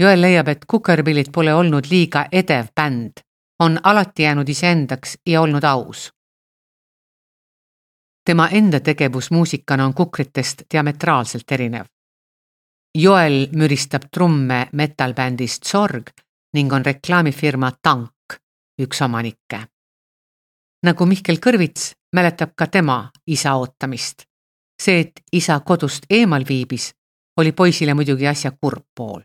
Joel 0.01 0.22
leiab, 0.22 0.48
et 0.48 0.63
Kukerpillid 0.65 1.27
pole 1.34 1.53
olnud 1.53 1.86
liiga 1.91 2.24
edev 2.31 2.72
bänd, 2.75 3.20
on 3.60 3.77
alati 3.84 4.24
jäänud 4.24 4.50
iseendaks 4.50 5.17
ja 5.25 5.41
olnud 5.41 5.63
aus. 5.63 6.12
tema 8.25 8.48
enda 8.48 8.79
tegevus 8.79 9.31
muusikana 9.31 9.86
on 9.86 9.93
Kukritest 9.93 10.62
diametraalselt 10.74 11.51
erinev. 11.51 11.86
Joel 12.98 13.48
müristab 13.51 14.01
trumme 14.13 14.70
metal-bändist 14.72 15.63
Sorg 15.65 16.10
ning 16.53 16.74
on 16.74 16.86
reklaamifirma 16.86 17.72
Tank 17.81 18.34
üks 18.81 19.01
omanikke. 19.01 19.60
nagu 20.84 21.05
Mihkel 21.05 21.38
Kõrvits 21.46 21.93
mäletab 22.15 22.55
ka 22.55 22.67
tema 22.67 23.12
isa 23.27 23.53
ootamist. 23.53 24.24
see, 24.81 25.00
et 25.00 25.22
isa 25.31 25.60
kodust 25.60 26.05
eemal 26.10 26.46
viibis, 26.50 26.93
oli 27.38 27.51
poisile 27.51 27.93
muidugi 27.93 28.27
asja 28.27 28.51
kurb 28.51 28.86
pool. 28.96 29.22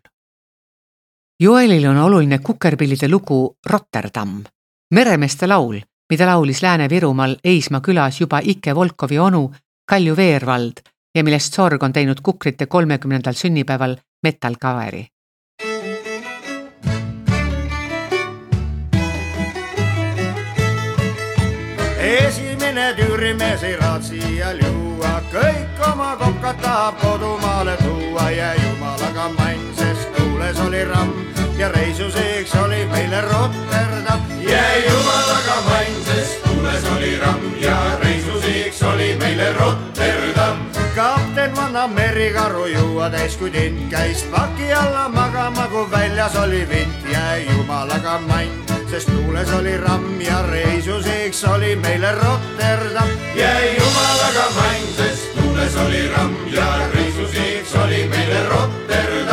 Joelil 1.40 1.86
on 1.88 1.96
oluline 1.96 2.38
kukerpillide 2.38 3.08
lugu 3.08 3.56
Rotterdam, 3.70 4.44
meremeeste 4.94 5.46
laul, 5.46 5.80
mida 6.10 6.26
laulis 6.26 6.62
Lääne-Virumaal 6.62 7.36
Eismaa 7.44 7.80
külas 7.80 8.20
juba 8.20 8.40
Ike 8.42 8.74
Volkovi 8.74 9.18
onu 9.18 9.52
Kalju 9.88 10.16
Veervald 10.16 10.80
ja 11.14 11.24
millest 11.24 11.54
Sorg 11.54 11.82
on 11.82 11.92
teinud 11.92 12.22
kukrite 12.22 12.66
kolmekümnendal 12.66 13.34
sünnipäeval 13.36 13.96
metal 14.22 14.56
cover'i. 14.62 15.06
Esimene 22.00 22.94
tüürimees 22.96 23.62
ei 23.62 23.76
raatsi 23.76 24.22
iial 24.32 24.64
juua, 24.64 25.20
kõik 25.32 25.88
oma 25.92 26.16
kokad 26.16 26.64
tahab 26.64 26.96
kodumaale 27.04 27.76
tuua 27.84 28.30
ja 28.30 28.54
jumalaga 28.54 29.28
mann, 29.36 29.74
sest 29.76 30.25
tuules 30.46 30.66
oli 30.68 30.84
ramm 30.84 31.12
ja 31.58 31.68
reisuseks 31.68 32.54
oli 32.54 32.86
meile 32.86 33.20
Rotterdam. 33.20 34.20
ja 34.40 34.76
jumalaga 34.88 35.56
mann, 35.66 36.04
sest 36.04 36.42
tuules 36.42 36.84
oli 36.96 37.18
ramm 37.18 37.40
ja 37.60 37.98
reisuseks 38.02 38.82
oli 38.82 39.16
meile 39.18 39.52
Rotterdam 39.52 40.56
kapten 40.94 41.56
vanna 41.56 41.86
merikaru 41.88 42.66
juua 42.66 43.10
täis, 43.10 43.36
kui 43.36 43.50
tint 43.50 43.90
käis 43.90 44.22
paki 44.30 44.72
alla 44.72 45.08
magama, 45.08 45.66
kui 45.68 45.90
väljas 45.90 46.36
oli 46.36 46.68
vint 46.68 47.10
ja 47.12 47.36
jumalaga 47.36 48.18
mann 48.18 48.66
sest 48.90 49.10
tuules 49.10 49.50
oli 49.52 49.76
ramm 49.76 50.20
ja 50.20 50.42
reisuseks 50.42 51.44
oli 51.44 51.76
meile 51.76 52.12
Rotterdam. 52.12 53.08
jäi 53.34 53.76
jumalaga 53.76 54.50
main, 54.56 54.86
sest 54.96 55.34
tuules 55.34 55.76
oli 55.76 56.08
ramm 56.08 56.34
ja 56.46 56.66
reisuseks 56.94 57.74
oli 57.74 58.08
meile 58.08 58.48
Rotterdam. 58.48 59.25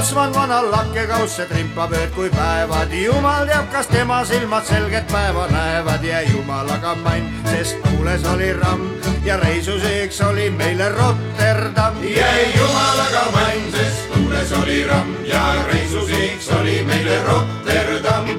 Pootsman 0.00 0.32
vana 0.32 0.58
lakkekausse 0.64 1.44
trimpab 1.50 1.90
ööd 1.92 2.14
kui 2.16 2.30
päevad, 2.32 2.88
jumal 2.96 3.44
teab, 3.44 3.66
kas 3.68 3.90
tema 3.92 4.22
silmad 4.24 4.64
selget 4.64 5.04
päeva 5.12 5.44
näevad 5.52 6.06
ja 6.08 6.22
jumalaga 6.24 6.94
main, 7.02 7.28
sest 7.44 7.76
tuules 7.84 8.24
oli 8.32 8.48
ramm 8.56 8.86
ja 9.28 9.36
reisuseks 9.42 10.22
oli 10.24 10.48
meile 10.56 10.88
Rotterdam. 10.96 12.00
jäi 12.16 12.48
jumalaga 12.56 13.26
main, 13.36 13.68
sest 13.76 14.08
tuules 14.14 14.56
oli 14.62 14.84
ramm 14.88 15.14
ja 15.28 15.44
reisuseks 15.68 16.48
oli 16.60 16.80
meile 16.88 17.20
Rotterdam. 17.28 18.29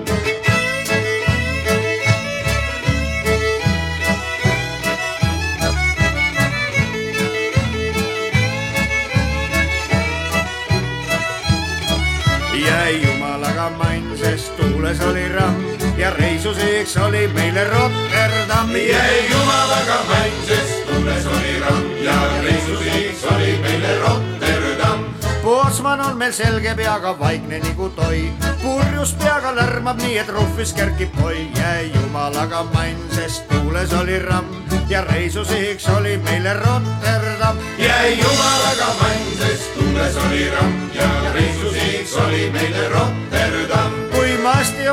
Tuules 14.82 15.02
oli 15.02 15.30
ramm 15.30 15.66
ja 15.98 16.10
reisuseks 16.10 16.98
oli 16.98 17.28
meile 17.28 17.64
Rotterdam. 17.64 18.72
jäi 18.76 19.30
jumalaga 19.30 19.98
mäng, 20.10 20.48
sest 20.48 20.86
tuules 20.86 21.26
oli 21.26 21.60
ramm 21.60 22.04
ja 22.04 22.14
reisuseks 22.44 23.24
oli 23.36 23.60
meile 23.62 24.00
Rotterdam. 24.00 25.06
Pootsman 25.44 26.02
on 26.02 26.18
meil 26.18 26.32
selge 26.32 26.76
peaga, 26.76 27.20
vaikne 27.20 27.60
nagu 27.60 27.90
toi, 27.90 28.34
purjus 28.62 29.14
peaga 29.14 29.56
lärmab 29.56 30.02
nii, 30.02 30.18
et 30.18 30.30
ruhvis 30.30 30.74
kerkib 30.74 31.14
poi. 31.22 31.48
jäi 31.60 31.92
jumalaga 31.94 32.64
mann, 32.74 32.98
sest 33.16 33.48
tuules 33.50 33.94
oli 33.94 34.20
ramm 34.20 34.46
ja 34.90 35.02
reisuseks 35.02 35.90
oli 35.90 36.18
meile 36.18 36.54
Rotterdam. 36.54 37.58
jäi 37.78 38.18
jumalaga 38.18 38.94
mann, 39.02 39.38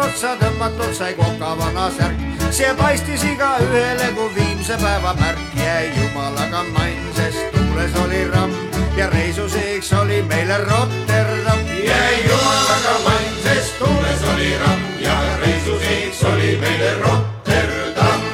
otsa 0.09 0.35
tõmmatud 0.41 0.95
sai 0.97 1.13
kokavana 1.19 1.89
särk, 1.93 2.21
see 2.55 2.71
paistis 2.79 3.25
igaühele 3.29 4.09
kui 4.17 4.29
viimse 4.37 4.77
päeva 4.81 5.13
märk. 5.21 5.41
jäi 5.57 5.91
jumalaga 5.97 6.65
mann, 6.73 7.13
sest 7.17 7.53
tuules 7.53 7.97
oli 8.05 8.25
ramm 8.33 8.55
ja 8.97 9.11
reisuseks 9.11 9.93
oli 10.01 10.23
meile 10.23 10.59
Rotterdam. 10.65 11.61
jäi 11.85 12.17
jumalaga 12.25 12.97
mann, 13.05 13.29
sest 13.45 13.79
tuules 13.79 14.25
oli 14.35 14.51
ramm 14.65 14.83
ja 15.05 15.19
reisuseks 15.45 16.25
oli 16.33 16.57
meile 16.61 16.95
Rotterdam. 17.03 18.27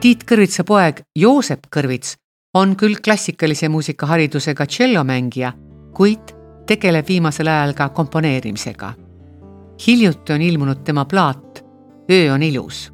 Tiit 0.00 0.24
Kõrvitsa 0.24 0.64
poeg 0.64 1.04
Joosep 1.16 1.68
Kõrvits 1.76 2.16
on 2.54 2.76
küll 2.76 2.96
klassikalise 3.04 3.68
muusikaharidusega 3.68 4.66
tšellomängija, 4.66 5.52
kuid 5.94 6.36
tegeleb 6.66 7.08
viimasel 7.08 7.48
ajal 7.48 7.74
ka 7.74 7.88
komponeerimisega. 7.88 8.94
Hiljuti 9.86 10.32
on 10.32 10.42
ilmunud 10.42 10.84
tema 10.84 11.04
plaat 11.04 11.64
Öö 12.10 12.32
on 12.34 12.42
ilus. 12.42 12.92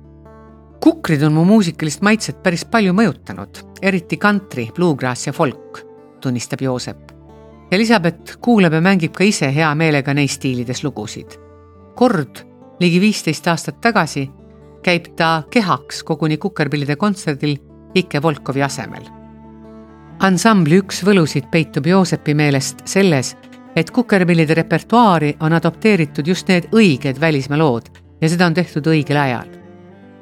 kukrid 0.81 1.23
on 1.23 1.33
mu 1.33 1.45
muusikalist 1.45 2.03
maitset 2.03 2.43
päris 2.43 2.65
palju 2.65 2.93
mõjutanud, 2.93 3.59
eriti 3.83 4.17
kantri, 4.17 4.71
bluegrass 4.75 5.27
ja 5.27 5.33
folk, 5.33 5.81
tunnistab 6.21 6.61
Joosep. 6.61 7.13
et 7.71 8.37
kuulab 8.41 8.73
ja 8.73 8.81
mängib 8.81 9.13
ka 9.13 9.25
ise 9.25 9.55
hea 9.55 9.75
meelega 9.75 10.15
neis 10.15 10.35
stiilides 10.35 10.85
lugusid. 10.85 11.39
kord 11.95 12.47
ligi 12.81 13.01
viisteist 13.01 13.47
aastat 13.49 13.81
tagasi 13.81 14.31
käib 14.83 15.11
ta 15.17 15.43
kehaks 15.51 16.03
koguni 16.03 16.37
kukerpillide 16.37 16.97
kontserdil 16.97 17.57
Ike 17.95 18.23
Volkovi 18.23 18.63
asemel. 18.63 19.05
ansambli 20.21 20.79
üks 20.79 21.03
võlusid 21.05 21.51
peitub 21.51 21.87
Joosepi 21.87 22.35
meelest 22.35 22.83
selles, 22.85 23.37
et 23.77 23.91
kukerpillide 23.91 24.55
repertuaari 24.55 25.37
on 25.41 25.53
adopteeritud 25.53 26.27
just 26.27 26.49
need 26.49 26.69
õiged 26.75 27.21
välismaa 27.21 27.59
lood 27.59 27.91
ja 28.21 28.29
seda 28.29 28.47
on 28.47 28.55
tehtud 28.55 28.87
õigel 28.87 29.17
ajal. 29.17 29.49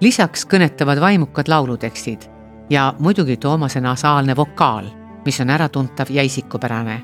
lisaks 0.01 0.47
kõnetavad 0.47 1.01
vaimukad 1.01 1.49
laulutekstid 1.49 2.29
ja 2.71 2.95
muidugi 2.99 3.37
Toomase 3.37 3.81
nasaalne 3.81 4.37
vokaal, 4.37 4.87
mis 5.25 5.41
on 5.41 5.51
äratuntav 5.51 6.07
ja 6.11 6.23
isikupärane. 6.23 7.03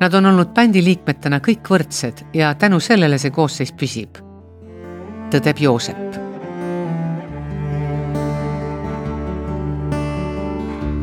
Nad 0.00 0.14
on 0.14 0.26
olnud 0.26 0.54
bändi 0.54 0.84
liikmetena 0.84 1.38
kõik 1.38 1.68
võrdsed 1.70 2.24
ja 2.34 2.54
tänu 2.54 2.80
sellele 2.80 3.18
see 3.18 3.30
koosseis 3.30 3.72
püsib, 3.72 4.16
tõdeb 5.30 5.60
Joosep 5.60 6.20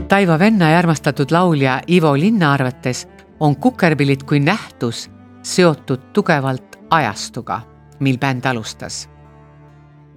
Taivo 0.07 0.39
Venna 0.39 0.77
armastatud 0.77 1.31
laulja 1.31 1.81
Ivo 1.87 2.13
Linna 2.17 2.53
arvates 2.53 3.07
on 3.39 3.55
kukerpillid 3.55 4.23
kui 4.23 4.39
nähtus 4.39 5.09
seotud 5.41 6.11
tugevalt 6.13 6.75
ajastuga, 6.89 7.61
mil 7.99 8.17
bänd 8.17 8.45
alustas. 8.45 9.09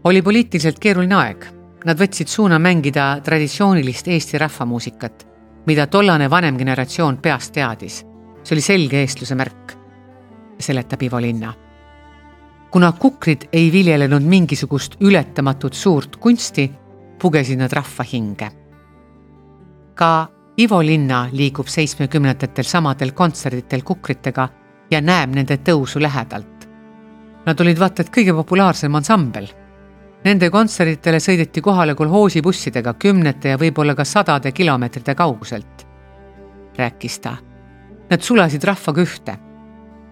oli 0.05 0.23
poliitiliselt 0.23 0.79
keeruline 0.79 1.15
aeg, 1.15 1.45
nad 1.85 1.99
võtsid 1.99 2.29
suuna 2.29 2.59
mängida 2.59 3.21
traditsioonilist 3.25 4.09
Eesti 4.09 4.39
rahvamuusikat, 4.39 5.27
mida 5.67 5.87
tollane 5.87 6.31
vanem 6.31 6.57
generatsioon 6.59 7.17
peast 7.17 7.53
teadis. 7.53 8.07
see 8.43 8.55
oli 8.55 8.61
selge 8.61 9.01
eestluse 9.01 9.35
märk, 9.35 9.77
seletab 10.59 11.03
Ivo 11.03 11.21
Linna. 11.21 11.55
kuna 12.71 12.93
kukrid 12.93 13.49
ei 13.53 13.73
viljelenud 13.73 14.23
mingisugust 14.23 14.97
ületamatut 15.01 15.75
suurt 15.75 16.17
kunsti, 16.17 16.71
pugesid 17.19 17.59
nad 17.59 17.73
rahva 17.73 18.05
hinge 18.13 18.61
ka 20.01 20.29
Ivo 20.61 20.83
Linna 20.83 21.29
liigub 21.33 21.71
seitsmekümnendatel 21.73 22.67
samadel 22.69 23.15
kontserditel 23.17 23.81
kukritega 23.87 24.45
ja 24.93 24.99
näeb 25.01 25.33
nende 25.33 25.57
tõusu 25.65 26.03
lähedalt. 26.03 26.67
Nad 27.47 27.63
olid 27.65 27.81
vaata 27.81 28.05
et 28.05 28.11
kõige 28.13 28.35
populaarsem 28.37 28.99
ansambel. 28.99 29.49
Nende 30.27 30.51
kontsertidele 30.53 31.17
sõideti 31.25 31.65
kohale 31.65 31.95
kolhoosibussidega 31.97 32.93
kümnete 33.01 33.55
ja 33.55 33.63
võib-olla 33.63 33.97
ka 33.97 34.05
sadade 34.05 34.53
kilomeetrite 34.53 35.15
kauguselt, 35.17 35.87
rääkis 36.77 37.21
ta. 37.25 37.37
Nad 38.11 38.21
sulasid 38.21 38.65
rahvaga 38.65 39.01
ühte. 39.01 39.39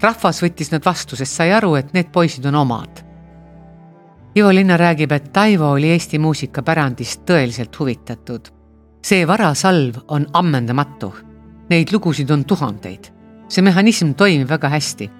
rahvas 0.00 0.42
võttis 0.42 0.72
nad 0.72 0.84
vastu, 0.84 1.16
sest 1.16 1.34
sai 1.34 1.52
aru, 1.52 1.74
et 1.74 1.92
need 1.92 2.08
poisid 2.12 2.46
on 2.46 2.54
omad. 2.54 3.04
Ivo 4.36 4.52
Linna 4.54 4.76
räägib, 4.76 5.12
et 5.12 5.32
Taivo 5.32 5.72
oli 5.72 5.90
Eesti 5.90 6.18
muusikapärandist 6.18 7.26
tõeliselt 7.26 7.78
huvitatud 7.80 8.57
see 9.02 9.26
varasalv 9.26 9.96
on 10.08 10.26
ammendamatu. 10.32 11.14
Neid 11.70 11.92
lugusid 11.92 12.30
on 12.30 12.44
tuhandeid. 12.44 13.12
see 13.48 13.62
mehhanism 13.62 14.12
toimib 14.12 14.48
väga 14.48 14.68
hästi. 14.68 15.10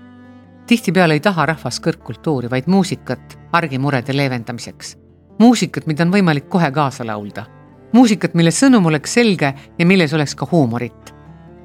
tihtipeale 0.67 1.15
ei 1.15 1.21
taha 1.21 1.47
rahvas 1.47 1.81
kõrgkultuuri, 1.81 2.51
vaid 2.51 2.67
muusikat 2.67 3.39
argimurede 3.53 4.17
leevendamiseks. 4.17 4.97
muusikat, 5.39 5.87
mida 5.87 6.05
on 6.05 6.13
võimalik 6.13 6.49
kohe 6.49 6.71
kaasa 6.71 7.07
laulda. 7.07 7.47
muusikat, 7.93 8.35
mille 8.35 8.51
sõnum 8.51 8.87
oleks 8.87 9.15
selge 9.15 9.55
ja 9.79 9.87
milles 9.87 10.15
oleks 10.15 10.35
ka 10.35 10.49
huumorit, 10.51 11.15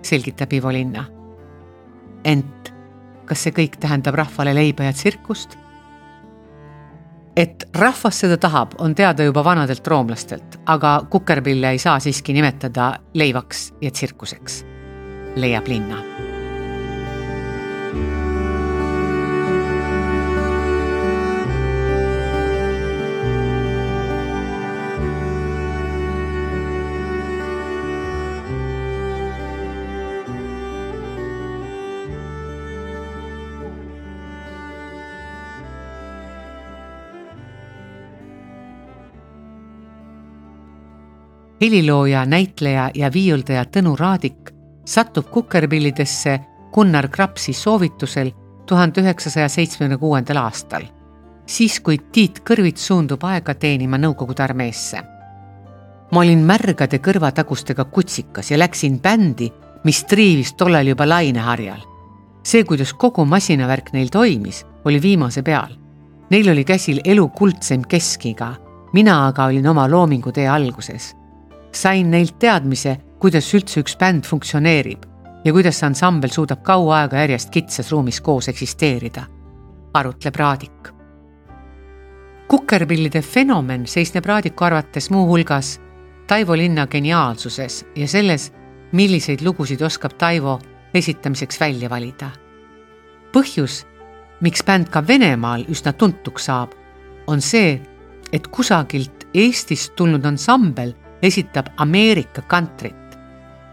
selgitab 0.02 0.54
Ivo 0.54 0.72
Linna. 0.72 1.06
ent 2.24 2.74
kas 3.26 3.44
see 3.44 3.52
kõik 3.52 3.80
tähendab 3.80 4.16
rahvale 4.16 4.54
leiba 4.56 4.84
ja 4.84 4.94
tsirkust? 4.94 5.58
Et 7.36 7.68
rahvas 7.74 8.20
seda 8.20 8.38
tahab, 8.38 8.76
on 8.78 8.96
teada 8.96 9.24
juba 9.24 9.44
vanadelt 9.44 9.88
roomlastelt, 9.88 10.60
aga 10.66 11.00
kukerpille 11.10 11.72
ei 11.72 11.80
saa 11.82 12.00
siiski 12.00 12.34
nimetada 12.34 12.94
leivaks 13.14 13.74
ja 13.82 13.92
tsirkuseks, 13.92 14.66
leiab 15.36 15.68
linna 15.68 16.33
helilooja, 41.64 42.26
näitleja 42.26 42.90
ja 42.94 43.10
viiuldaja 43.14 43.64
Tõnu 43.66 43.96
Raadik 43.96 44.52
satub 44.86 45.30
kukerpillidesse 45.32 46.40
Gunnar 46.74 47.08
Krapsi 47.08 47.54
soovitusel 47.54 48.32
tuhande 48.68 49.02
üheksasaja 49.02 49.48
seitsmekümne 49.50 49.98
kuuendal 49.98 50.42
aastal, 50.42 50.84
siis 51.46 51.80
kui 51.80 51.98
Tiit 52.12 52.42
Kõrvits 52.50 52.84
suundub 52.90 53.24
aega 53.24 53.56
teenima 53.56 53.98
Nõukogude 53.98 54.44
armeesse. 54.44 55.04
ma 56.12 56.20
olin 56.20 56.44
märgade 56.46 57.00
kõrvatagustega 57.00 57.86
kutsikas 57.86 58.52
ja 58.52 58.60
läksin 58.60 59.00
bändi, 59.00 59.50
mis 59.84 60.04
triivis 60.04 60.54
tollal 60.54 60.88
juba 60.88 61.10
laineharjal. 61.10 61.80
see, 62.44 62.64
kuidas 62.64 62.94
kogu 62.94 63.26
masinavärk 63.26 63.94
neil 63.94 64.10
toimis, 64.10 64.66
oli 64.86 65.02
viimase 65.02 65.42
peal. 65.42 65.80
Neil 66.30 66.50
oli 66.50 66.64
käsil 66.64 67.00
elu 67.06 67.28
kuldseim 67.30 67.82
keskiga, 67.88 68.56
mina 68.94 69.28
aga 69.28 69.46
olin 69.46 69.68
oma 69.68 69.88
loomingutee 69.90 70.48
alguses 70.48 71.23
sain 71.76 72.12
neilt 72.12 72.40
teadmise, 72.40 72.98
kuidas 73.20 73.54
üldse 73.56 73.82
üks 73.84 73.96
bänd 74.00 74.26
funktsioneerib 74.28 75.06
ja 75.46 75.54
kuidas 75.54 75.80
see 75.80 75.88
ansambel 75.88 76.32
suudab 76.32 76.64
kaua 76.64 77.04
aega 77.04 77.24
järjest 77.24 77.52
kitsas 77.52 77.92
ruumis 77.92 78.22
koos 78.22 78.50
eksisteerida, 78.52 79.26
arutleb 79.94 80.36
Raadik. 80.36 80.92
kukerpillide 82.48 83.22
fenomen 83.22 83.88
seisneb 83.88 84.26
Raadiku 84.26 84.66
arvates 84.66 85.10
muuhulgas 85.10 85.80
Taivo 86.28 86.58
Linna 86.58 86.88
geniaalsuses 86.88 87.86
ja 87.96 88.08
selles, 88.08 88.54
milliseid 88.92 89.42
lugusid 89.42 89.82
oskab 89.82 90.14
Taivo 90.18 90.60
esitamiseks 90.94 91.60
välja 91.60 91.90
valida. 91.90 92.30
põhjus, 93.34 93.86
miks 94.42 94.64
bänd 94.64 94.90
ka 94.90 95.08
Venemaal 95.08 95.66
üsna 95.70 95.94
tuntuks 95.94 96.46
saab, 96.46 96.72
on 97.28 97.42
see, 97.42 97.82
et 98.32 98.48
kusagilt 98.48 99.28
Eestist 99.34 99.96
tulnud 99.96 100.26
ansambel 100.26 100.94
esitab 101.24 101.68
Ameerika 101.78 102.42
kantrit. 102.42 102.96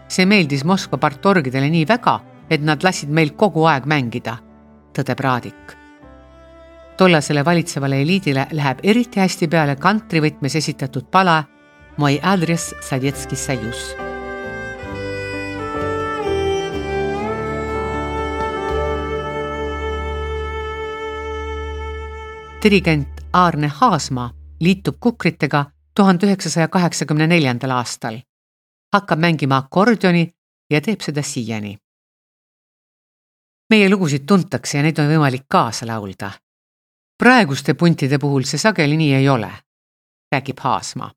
see 0.07 0.25
meeldis 0.25 0.65
Moskva 0.67 0.97
partorgidele 0.97 1.69
nii 1.69 1.85
väga, 1.87 2.19
et 2.49 2.61
nad 2.61 2.83
lasid 2.83 3.09
meil 3.09 3.31
kogu 3.31 3.63
aeg 3.65 3.85
mängida, 3.85 4.37
tõdeb 4.93 5.19
Raadik. 5.19 5.77
tollasele 6.97 7.45
valitsevale 7.45 8.01
eliidile 8.01 8.47
läheb 8.51 8.79
eriti 8.83 9.19
hästi 9.19 9.47
peale 9.47 9.75
kantrivõtmes 9.75 10.55
esitatud 10.55 11.09
pala 11.11 11.43
Moi 11.97 12.19
adress 12.23 12.73
Sovjetski 12.81 13.35
Sajus 13.35 13.95
dirigent 22.63 23.07
Aarne 23.33 23.67
Haasma 23.67 24.29
liitub 24.59 24.95
kukritega 24.99 25.65
tuhande 25.95 26.25
üheksasaja 26.25 26.67
kaheksakümne 26.67 27.27
neljandal 27.27 27.71
aastal, 27.77 28.19
hakkab 28.93 29.19
mängima 29.19 29.57
akordioni 29.57 30.33
ja 30.69 30.81
teeb 30.81 31.01
seda 31.01 31.21
siiani. 31.21 31.77
meie 33.69 33.89
lugusid 33.89 34.25
tuntakse 34.27 34.77
ja 34.77 34.83
neid 34.83 34.99
on 34.99 35.07
võimalik 35.07 35.45
kaasa 35.47 35.87
laulda. 35.87 36.31
praeguste 37.17 37.73
puntide 37.73 38.19
puhul 38.19 38.43
see 38.43 38.57
sageli 38.57 38.97
nii 38.97 39.13
ei 39.13 39.29
ole, 39.29 39.51
räägib 40.31 40.59
Haasma 40.59 41.11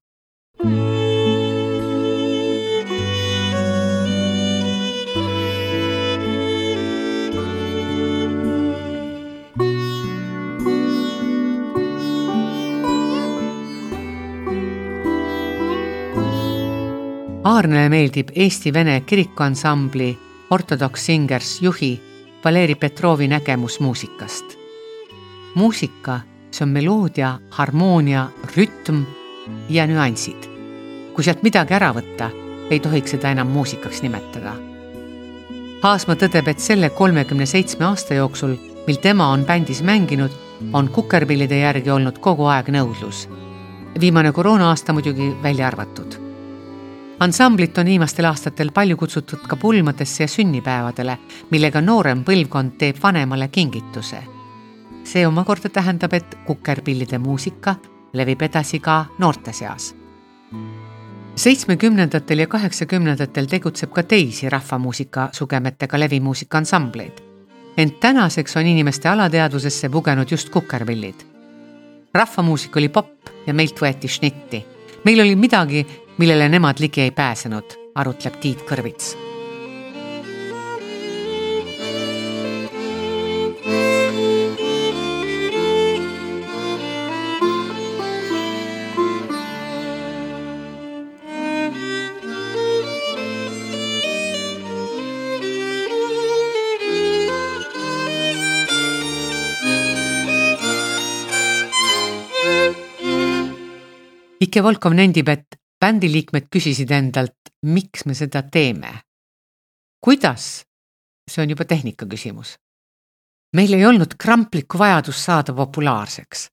Aarnele 17.54 17.88
meeldib 17.88 18.28
Eesti-Vene 18.34 19.00
kirikuansambli 19.06 20.18
Orthodox 20.50 21.04
Singers 21.06 21.62
juhi 21.62 22.02
Valeri 22.44 22.74
Petrovi 22.74 23.28
nägemus 23.28 23.80
muusikast. 23.80 24.44
muusika, 25.54 26.20
see 26.50 26.64
on 26.64 26.72
meloodia, 26.74 27.38
harmoonia, 27.50 28.26
rütm 28.56 29.04
ja 29.68 29.86
nüansid. 29.86 30.48
kui 31.14 31.24
sealt 31.24 31.44
midagi 31.46 31.76
ära 31.78 31.92
võtta, 31.94 32.32
ei 32.70 32.80
tohiks 32.80 33.14
seda 33.14 33.30
enam 33.30 33.54
muusikaks 33.54 34.02
nimetada. 34.02 34.56
Haasma 35.82 36.18
tõdeb, 36.18 36.50
et 36.50 36.58
selle 36.58 36.90
kolmekümne 36.90 37.46
seitsme 37.46 37.86
aasta 37.86 38.18
jooksul, 38.18 38.56
mil 38.86 38.98
tema 38.98 39.30
on 39.30 39.46
bändis 39.46 39.82
mänginud, 39.82 40.34
on 40.72 40.88
kukerpillide 40.88 41.62
järgi 41.62 41.90
olnud 41.90 42.18
kogu 42.18 42.50
aeg 42.50 42.74
nõudlus. 42.74 43.28
viimane 44.00 44.32
koroona-aasta 44.32 44.92
muidugi 44.92 45.36
välja 45.42 45.66
arvatud 45.66 46.23
ansamblit 47.24 47.78
on 47.78 47.86
viimastel 47.86 48.26
aastatel 48.28 48.70
palju 48.72 48.96
kutsutud 48.96 49.46
ka 49.48 49.56
pulmadesse 49.56 50.24
ja 50.24 50.28
sünnipäevadele, 50.28 51.16
millega 51.50 51.80
noorem 51.80 52.24
põlvkond 52.24 52.76
teeb 52.78 53.00
vanemale 53.02 53.48
kingituse. 53.48 54.22
see 55.04 55.26
omakorda 55.26 55.68
tähendab, 55.68 56.12
et 56.12 56.34
kukerpillide 56.46 57.18
muusika 57.18 57.74
levib 58.12 58.42
edasi 58.42 58.80
ka 58.80 59.06
noorte 59.18 59.52
seas. 59.52 59.94
seitsmekümnendatel 61.36 62.38
ja 62.38 62.46
kaheksakümnendatel 62.46 63.46
tegutseb 63.46 63.92
ka 63.92 64.02
teisi 64.02 64.50
rahvamuusika 64.50 65.28
sugemetega 65.32 66.00
levimuusika 66.00 66.58
ansambleid. 66.58 67.22
ent 67.76 68.00
tänaseks 68.00 68.56
on 68.56 68.66
inimeste 68.66 69.08
alateadvusesse 69.08 69.88
pugenud 69.88 70.30
just 70.30 70.50
kukerpillid. 70.50 71.24
rahvamuusika 72.14 72.78
oli 72.78 72.88
popp 72.88 73.28
ja 73.46 73.54
meilt 73.54 73.80
võeti 73.80 74.08
šnitti. 74.08 74.64
meil 75.04 75.20
oli 75.20 75.36
midagi, 75.36 75.86
millele 76.18 76.48
nemad 76.48 76.78
ligi 76.78 77.00
ei 77.00 77.10
pääsenud, 77.10 77.74
arutleb 77.94 78.40
Tiit 78.40 78.62
Kõrvits. 78.68 79.14
Ike 104.44 104.62
Volkov 104.62 104.94
nendib, 104.94 105.28
et 105.32 105.63
bändi 105.80 106.10
liikmed 106.12 106.48
küsisid 106.50 106.90
endalt, 106.90 107.52
miks 107.62 108.04
me 108.06 108.14
seda 108.14 108.42
teeme. 108.42 109.00
kuidas? 110.00 110.64
see 111.30 111.42
on 111.42 111.50
juba 111.50 111.64
tehnika 111.64 112.06
küsimus. 112.06 112.56
meil 113.56 113.72
ei 113.72 113.86
olnud 113.86 114.14
kramplikku 114.18 114.78
vajadust 114.78 115.24
saada 115.24 115.52
populaarseks. 115.52 116.48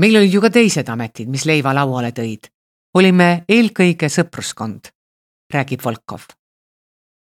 meil 0.00 0.16
olid 0.16 0.32
ju 0.32 0.40
ka 0.40 0.50
teised 0.50 0.88
ametid, 0.88 1.28
mis 1.28 1.44
leiva 1.44 1.74
lauale 1.74 2.10
tõid. 2.10 2.50
olime 2.94 3.44
eelkõige 3.48 4.08
sõpruskond, 4.08 4.88
räägib 5.52 5.84
Volkov. 5.84 6.22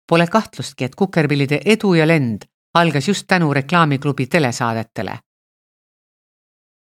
Pole 0.08 0.28
kahtlustki, 0.28 0.84
et 0.84 0.96
kukerpillide 0.96 1.62
edu 1.66 1.94
ja 1.94 2.08
lend 2.08 2.46
algas 2.74 3.08
just 3.08 3.28
tänu 3.28 3.54
reklaamiklubi 3.54 4.28
telesaadetele 4.28 5.20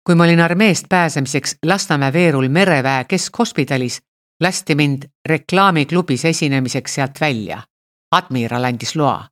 kui 0.06 0.14
ma 0.14 0.24
olin 0.24 0.40
armeest 0.40 0.86
pääsemiseks 0.88 1.56
Lasnamäe 1.66 2.12
veerul 2.12 2.48
mereväe 2.48 3.04
keskhospitalis, 3.04 4.02
lasti 4.40 4.74
mind 4.74 5.02
reklaamiklubis 5.28 6.24
esinemiseks 6.24 6.94
sealt 6.94 7.20
välja. 7.20 7.62
admiral 8.10 8.64
andis 8.64 8.96
loa. 8.96 9.28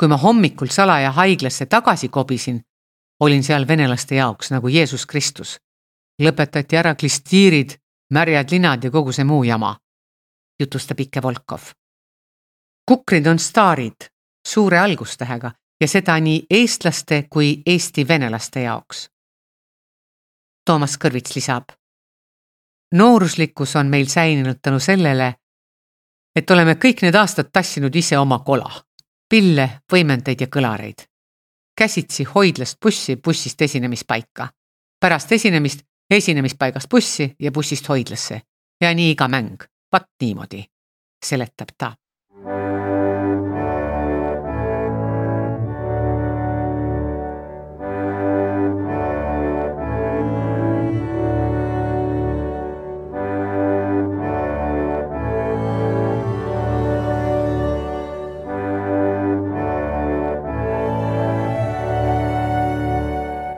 kui 0.00 0.08
ma 0.08 0.16
hommikul 0.16 0.66
salaja 0.66 1.12
haiglasse 1.12 1.66
tagasi 1.66 2.08
kobisin, 2.08 2.62
olin 3.20 3.42
seal 3.42 3.68
venelaste 3.68 4.14
jaoks 4.14 4.50
nagu 4.50 4.68
Jeesus 4.68 5.06
Kristus. 5.06 5.58
lõpetati 6.22 6.76
ära 6.76 6.94
klistiirid, 6.94 7.70
märjad 8.10 8.50
linad 8.50 8.84
ja 8.84 8.90
kogu 8.90 9.12
see 9.12 9.24
muu 9.24 9.44
jama, 9.44 9.76
jutustab 10.60 11.00
Ike 11.00 11.22
Volkov. 11.22 11.62
kukrid 12.90 13.26
on 13.26 13.38
staarid 13.38 14.08
suure 14.46 14.78
algustähega 14.78 15.52
ja 15.80 15.88
seda 15.88 16.20
nii 16.20 16.46
eestlaste 16.50 17.26
kui 17.30 17.62
eesti 17.66 18.08
venelaste 18.08 18.60
jaoks. 18.60 19.10
Toomas 20.64 20.98
Kõrvits 20.98 21.36
lisab 21.36 21.77
nooruslikkus 22.94 23.76
on 23.76 23.86
meil 23.86 24.06
säilinud 24.06 24.58
tänu 24.62 24.80
sellele, 24.80 25.34
et 26.36 26.50
oleme 26.50 26.74
kõik 26.74 27.02
need 27.02 27.14
aastad 27.14 27.50
tassinud 27.52 27.94
ise 27.94 28.18
oma 28.18 28.38
kola, 28.38 28.70
pille, 29.28 29.70
võimendeid 29.92 30.40
ja 30.40 30.46
kõlareid. 30.46 31.06
käsitsi 31.78 32.24
hoidlast 32.24 32.78
bussi, 32.82 33.16
bussist 33.16 33.62
esinemispaika. 33.62 34.48
pärast 35.00 35.32
esinemist 35.32 35.80
esinemispaigast 36.10 36.88
bussi 36.88 37.36
ja 37.38 37.52
bussist 37.52 37.88
hoidlasse 37.88 38.40
ja 38.80 38.94
nii 38.94 39.10
iga 39.10 39.28
mäng, 39.28 39.62
vaat 39.92 40.08
niimoodi, 40.20 40.64
seletab 41.24 41.68
ta 41.78 41.96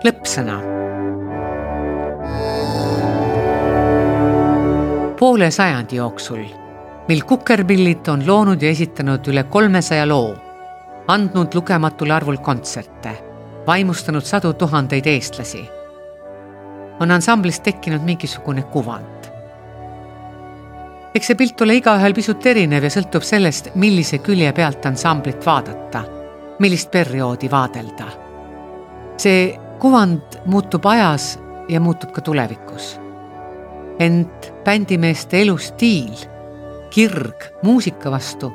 lõppsõna. 0.05 0.59
poole 5.21 5.51
sajandi 5.53 5.97
jooksul, 5.97 6.45
mil 7.09 7.21
kukerpillid 7.29 8.09
on 8.09 8.23
loonud 8.27 8.63
ja 8.63 8.71
esitanud 8.73 9.27
üle 9.29 9.45
kolmesaja 9.53 10.07
loo, 10.09 10.31
andnud 11.13 11.55
lugematul 11.55 12.11
arvul 12.17 12.41
kontserte, 12.41 13.13
vaimustanud 13.67 14.25
sadu 14.25 14.55
tuhandeid 14.57 15.07
eestlasi, 15.07 15.61
on 17.01 17.11
ansamblist 17.11 17.63
tekkinud 17.69 18.01
mingisugune 18.07 18.65
kuvand 18.73 19.21
eks 21.15 21.33
see 21.33 21.39
pilt 21.39 21.61
ole 21.65 21.77
igaühel 21.81 22.15
pisut 22.15 22.47
erinev 22.47 22.87
ja 22.87 22.91
sõltub 22.93 23.25
sellest, 23.27 23.73
millise 23.83 24.21
külje 24.25 24.53
pealt 24.57 24.87
ansamblit 24.87 25.43
vaadata, 25.47 26.05
millist 26.63 26.91
perioodi 26.91 27.51
vaadelda. 27.51 28.07
see 29.21 29.70
kuvand 29.81 30.23
muutub 30.45 30.85
ajas 30.87 31.39
ja 31.69 31.81
muutub 31.81 32.13
ka 32.13 32.21
tulevikus. 32.21 33.01
ent 33.99 34.53
bändimeeste 34.65 35.43
elustiil, 35.43 36.17
kirg 36.91 37.45
muusika 37.63 38.11
vastu 38.11 38.53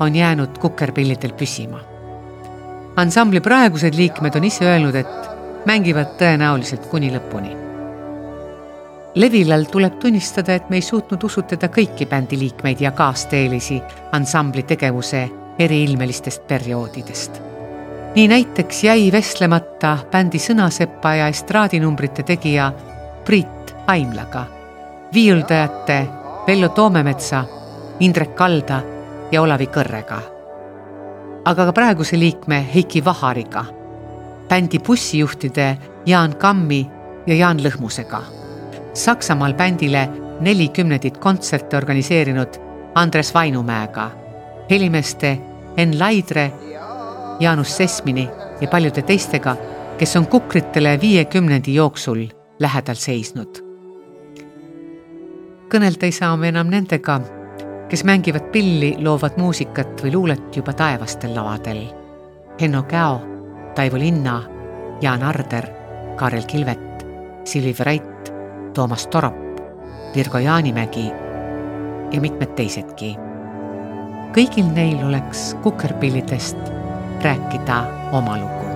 on 0.00 0.16
jäänud 0.16 0.58
kukerpillidel 0.58 1.32
püsima. 1.32 1.80
ansambli 2.96 3.40
praegused 3.40 3.94
liikmed 3.94 4.34
on 4.34 4.44
ise 4.44 4.64
öelnud, 4.64 4.94
et 4.94 5.30
mängivad 5.66 6.16
tõenäoliselt 6.16 6.88
kuni 6.88 7.12
lõpuni. 7.12 7.56
Levilal 9.14 9.64
tuleb 9.64 10.00
tunnistada, 10.00 10.54
et 10.54 10.70
me 10.70 10.76
ei 10.76 10.82
suutnud 10.82 11.22
usutada 11.24 11.68
kõiki 11.68 12.08
bändi 12.08 12.38
liikmeid 12.38 12.80
ja 12.80 12.90
kaasteelisi 12.90 13.82
ansambli 14.12 14.62
tegevuse 14.62 15.28
eriilmelistest 15.58 16.46
perioodidest 16.48 17.51
nii 18.14 18.28
näiteks 18.28 18.84
jäi 18.84 19.12
vestlemata 19.12 19.98
bändi 20.12 20.38
sõnasepa 20.38 21.14
ja 21.16 21.28
estraadinumbrite 21.32 22.22
tegija 22.22 22.72
Priit 23.24 23.74
Aimlaga, 23.86 24.44
viiuldajate 25.14 26.08
Vello 26.46 26.68
Toomemetsa, 26.68 27.44
Indrek 28.00 28.34
Kalda 28.36 28.82
ja 29.32 29.42
Olavi 29.42 29.66
Kõrrega. 29.66 30.20
aga 31.44 31.64
ka 31.64 31.72
praeguse 31.72 32.18
liikme 32.18 32.66
Heiki 32.74 33.04
Vahariga, 33.04 33.64
bändi 34.48 34.78
bussijuhtide 34.78 35.78
Jaan 36.06 36.36
Kammi 36.36 36.90
ja 37.26 37.34
Jaan 37.34 37.58
Lõhmusega. 37.58 38.20
Saksamaal 38.94 39.54
bändile 39.54 40.08
nelikümnendit 40.40 41.18
kontserte 41.18 41.76
organiseerinud 41.76 42.60
Andres 42.94 43.34
Vainumäega, 43.34 44.10
helimeeste 44.70 45.38
Enn 45.76 45.98
Laidre, 45.98 46.52
Jaanus 47.42 47.76
Sesmini 47.76 48.28
ja 48.60 48.68
paljude 48.68 49.02
teistega, 49.02 49.56
kes 49.98 50.16
on 50.16 50.26
kukritele 50.26 51.00
viiekümnendi 51.00 51.74
jooksul 51.74 52.26
lähedal 52.58 52.94
seisnud. 52.94 53.58
kõnelda 55.72 56.04
ei 56.04 56.12
saa 56.12 56.36
me 56.36 56.50
enam 56.52 56.68
nendega, 56.70 57.16
kes 57.88 58.04
mängivad 58.04 58.50
pilli, 58.52 58.92
loovad 59.00 59.38
muusikat 59.40 60.02
või 60.04 60.12
luulet 60.12 60.56
juba 60.56 60.72
taevastel 60.72 61.32
lavadel. 61.34 61.80
Henno 62.60 62.82
Käo, 62.82 63.16
Taivo 63.74 63.98
Linna, 63.98 64.42
Jaan 65.00 65.22
Arder, 65.22 65.66
Kaarel 66.16 66.44
Kilvet, 66.44 67.06
Silvi 67.44 67.72
Vrait, 67.78 68.32
Toomas 68.74 69.06
Torop, 69.06 69.40
Virgo 70.14 70.38
Jaanimägi 70.38 71.08
ja 72.12 72.20
mitmed 72.20 72.54
teisedki. 72.54 73.16
kõigil 74.32 74.70
neil 74.74 75.02
oleks 75.06 75.56
kukerpillidest 75.62 76.81
rääkida 77.22 77.84
oma 78.12 78.36
lugu. 78.38 78.71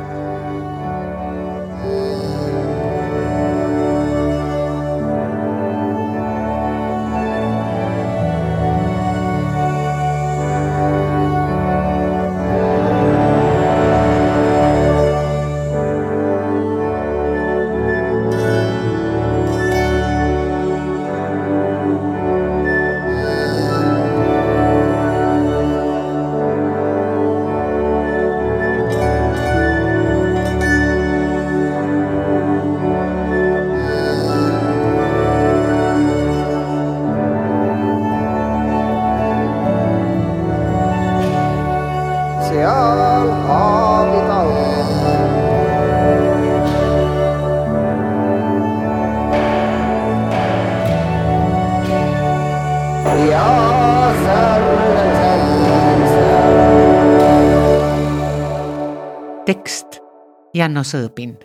Janno 60.66 60.82
Sõõbin, 60.82 61.36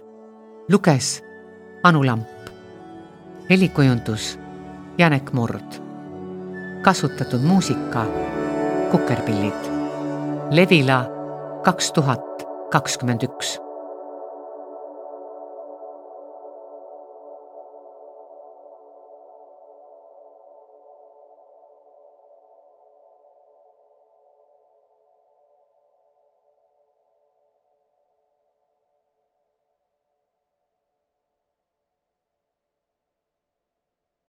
luges 0.74 1.20
Anu 1.86 2.00
Lamp, 2.02 2.48
helikujundus 3.52 4.32
Janek 4.98 5.30
Murd, 5.38 5.78
kasutatud 6.82 7.46
muusika 7.46 8.08
Kukerpillid, 8.90 9.70
Levila 10.58 11.04
kaks 11.62 11.92
tuhat 11.94 12.48
kakskümmend 12.74 13.28
üks 13.30 13.60